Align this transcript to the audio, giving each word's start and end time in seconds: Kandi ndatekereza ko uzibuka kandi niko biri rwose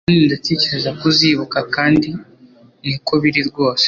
Kandi 0.07 0.19
ndatekereza 0.27 0.89
ko 0.97 1.03
uzibuka 1.11 1.59
kandi 1.75 2.09
niko 2.87 3.13
biri 3.23 3.41
rwose 3.49 3.79